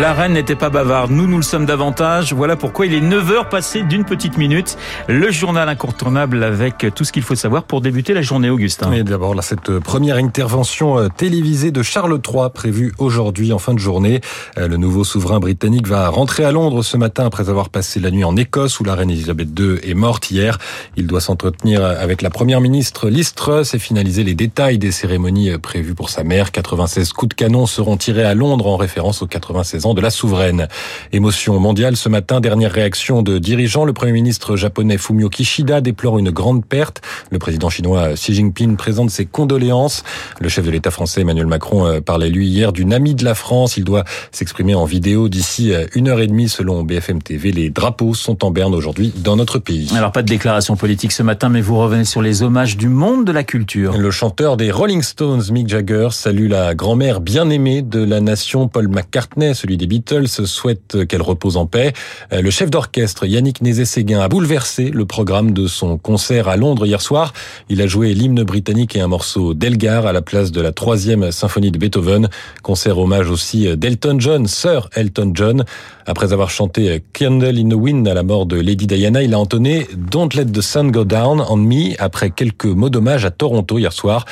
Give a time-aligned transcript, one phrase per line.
[0.00, 2.32] La reine n'était pas bavarde, nous, nous le sommes davantage.
[2.32, 4.78] Voilà pourquoi il est 9h passé d'une petite minute.
[5.06, 8.90] Le journal incontournable avec tout ce qu'il faut savoir pour débuter la journée, Augustin.
[8.92, 13.78] Et d'abord, cette première intervention euh, télévisée de Charles III prévue aujourd'hui en fin de
[13.78, 14.22] journée.
[14.56, 18.10] Euh, le nouveau souverain britannique va rentrer à Londres ce matin après avoir passé la
[18.10, 20.58] nuit en Écosse où la reine Elisabeth II est morte hier.
[20.96, 25.50] Il doit s'entretenir avec la première ministre Liz Truss et finaliser les détails des cérémonies
[25.50, 26.50] euh, prévues pour sa mère.
[26.50, 30.68] 96 coups de canon seront tirés à Londres en référence aux 96 de la souveraine.
[31.12, 33.84] Émotion mondiale ce matin, dernière réaction de dirigeants.
[33.84, 37.02] Le Premier ministre japonais Fumio Kishida déplore une grande perte.
[37.30, 40.04] Le président chinois Xi Jinping présente ses condoléances.
[40.40, 43.34] Le chef de l'État français Emmanuel Macron euh, parlait lui hier d'une amie de la
[43.34, 43.76] France.
[43.76, 47.50] Il doit s'exprimer en vidéo d'ici euh, une heure et demie selon BFM TV.
[47.50, 49.90] Les drapeaux sont en berne aujourd'hui dans notre pays.
[49.96, 53.24] Alors pas de déclaration politique ce matin, mais vous revenez sur les hommages du monde
[53.24, 53.96] de la culture.
[53.98, 58.88] Le chanteur des Rolling Stones, Mick Jagger, salue la grand-mère bien-aimée de la nation, Paul
[58.88, 61.92] McCartney, celui des Beatles, souhaite qu'elle repose en paix.
[62.32, 66.86] Euh, le chef d'orchestre Yannick Nézet-Séguin a bouleversé le programme de son concert à Londres
[66.86, 67.32] hier soir.
[67.68, 71.32] Il a joué l'hymne britannique et un morceau d'Elgar à la place de la troisième
[71.32, 72.28] symphonie de Beethoven.
[72.62, 75.64] Concert hommage aussi d'Elton John, Sir Elton John.
[76.06, 79.38] Après avoir chanté Candle in the Wind à la mort de Lady Diana, il a
[79.38, 83.78] entonné Don't Let the Sun Go Down on Me après quelques mots d'hommage à Toronto
[83.78, 84.24] hier soir.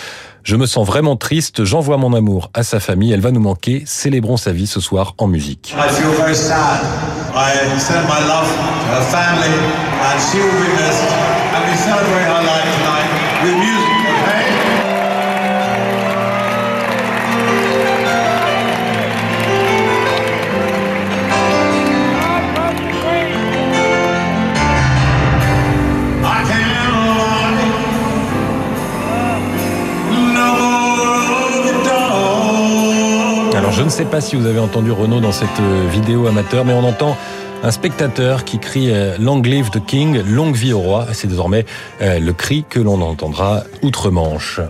[0.42, 3.82] Je me sens vraiment triste, j'envoie mon amour à sa famille, elle va nous manquer,
[3.86, 5.74] célébrons sa vie ce soir en musique.
[33.72, 36.72] Je ne sais pas si vous avez entendu Renaud dans cette euh, vidéo amateur, mais
[36.72, 37.16] on entend
[37.62, 41.06] un spectateur qui crie euh, Long live the King, longue vie au roi.
[41.12, 41.64] C'est désormais
[42.02, 44.60] euh, le cri que l'on entendra outre-Manche.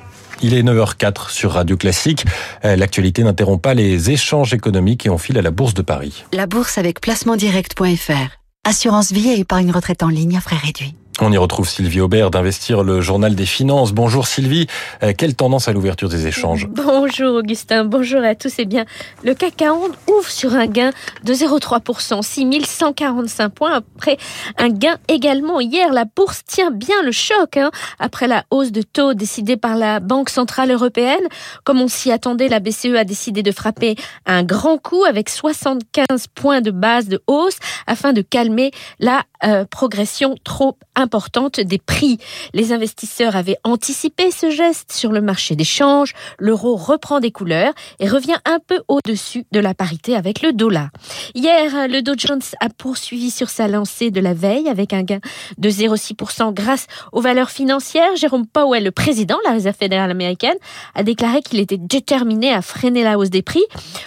[0.43, 2.25] Il est 9h04 sur Radio Classique.
[2.63, 6.25] L'actualité n'interrompt pas les échanges économiques et on file à la Bourse de Paris.
[6.33, 8.39] La bourse avec placementdirect.fr.
[8.65, 10.95] Assurance vie et épargne retraite en ligne à frais réduits.
[11.23, 13.93] On y retrouve Sylvie Aubert d'Investir le journal des finances.
[13.93, 14.67] Bonjour Sylvie,
[15.03, 16.67] Euh, quelle tendance à l'ouverture des échanges?
[16.67, 18.55] Bonjour Augustin, bonjour à tous.
[18.57, 18.87] Eh bien,
[19.23, 20.93] le CAC 40 ouvre sur un gain
[21.25, 23.75] de 0,3%, 6145 points.
[23.75, 24.17] Après
[24.57, 27.59] un gain également hier, la bourse tient bien le choc.
[27.59, 27.71] hein.
[27.99, 31.21] après la hausse de taux décidée par la Banque Centrale Européenne,
[31.65, 33.95] comme on s'y attendait, la BCE a décidé de frapper
[34.25, 38.71] un grand coup avec 75 points de base de hausse afin de calmer
[39.01, 41.10] la euh, progression trop importante
[41.59, 42.19] des prix.
[42.55, 46.15] Les investisseurs avaient anticipé ce geste sur le marché des changes.
[46.39, 50.91] L'euro reprend des couleurs et revient un peu au-dessus de la parité avec le dollar.
[51.35, 55.21] Hier, le Dow Jones a poursuivi sur sa lancée de la veille avec un gain
[55.59, 58.17] de 0,6% grâce aux valeurs financières.
[58.17, 60.57] Jérôme Powell, le président de la Réserve fédérale américaine,
[60.95, 63.65] a déclaré qu'il était déterminé à freiner la hausse des prix.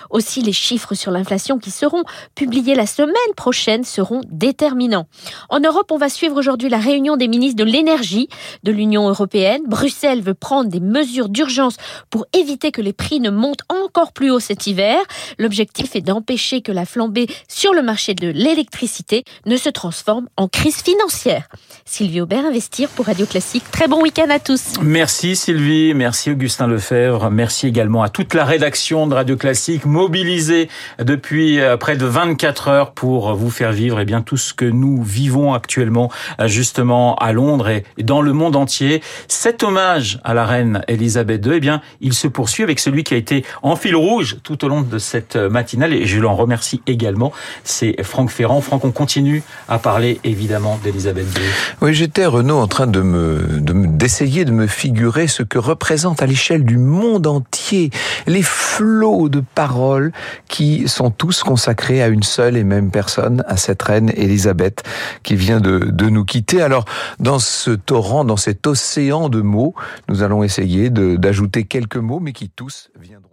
[0.10, 2.04] Aussi, les chiffres sur l'inflation qui seront
[2.36, 5.08] publiés la semaine prochaine seront déterminants.
[5.50, 8.28] En Europe, on va suivre aujourd'hui la réunion des ministres de l'énergie
[8.64, 9.62] de l'Union européenne.
[9.68, 11.78] Bruxelles veut prendre des mesures d'urgence
[12.12, 14.98] pour éviter que les prix ne montent encore plus haut cet hiver.
[15.40, 20.48] L'objectif est d'empêcher que la flambée sur le marché de l'électricité ne se transforme en
[20.48, 21.48] crise financière.
[21.86, 23.64] Sylvie Aubert, Investir pour Radio Classique.
[23.72, 24.76] Très bon week-end à tous.
[24.82, 30.70] Merci Sylvie, merci Augustin Lefebvre, merci également à toute la rédaction de Radio Classique mobilisée
[31.00, 34.66] depuis euh, près de 24 heures pour vous faire vivre eh bien tout ce que
[34.66, 39.04] nous vivons actuellement euh, justement à Londres et dans le monde entier.
[39.28, 43.14] Cet hommage à la reine Elisabeth II, eh bien, il se poursuit avec celui qui
[43.14, 46.82] a été en fil rouge tout au long de cette matinale et je l'en remercie
[46.88, 47.32] également,
[47.64, 48.60] c'est Franck Ferrand.
[48.60, 51.44] Franck, on continue à parler évidemment d'Elisabeth II.
[51.82, 56.24] Oui, j'étais Renaud en train de me, de d'essayer de me figurer ce que représente
[56.24, 57.92] à l'échelle du monde entier
[58.26, 60.12] les flots de paroles
[60.48, 64.84] qui sont tous consacrés à une seule et même personne, à cette reine Élisabeth
[65.22, 66.63] qui vient de, de nous quitter.
[66.64, 66.86] Alors,
[67.20, 69.76] dans ce torrent, dans cet océan de mots,
[70.10, 73.33] nous allons essayer d'ajouter quelques mots, mais qui tous viendront.